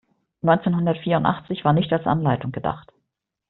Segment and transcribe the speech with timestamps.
[0.41, 2.91] Neunzehnhundertvierundachtzig war nicht als Anleitung gedacht.